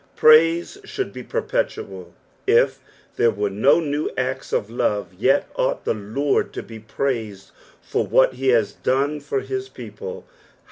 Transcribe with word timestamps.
Praise 0.15 0.79
should 0.83 1.13
be 1.13 1.21
perpetual. 1.21 2.11
If 2.47 2.79
there 3.17 3.29
were 3.29 3.51
no 3.51 3.79
new 3.79 4.09
acts 4.17 4.51
of 4.51 4.71
love, 4.71 5.13
yet 5.13 5.47
ought 5.55 5.85
the 5.85 5.93
Lord 5.93 6.53
to 6.53 6.63
be 6.63 6.79
praised 6.79 7.51
for 7.83 8.03
what 8.07 8.33
he 8.33 8.47
has 8.47 8.73
done 8.73 9.19
for 9.19 9.41
his 9.41 9.69
people. 9.69 10.25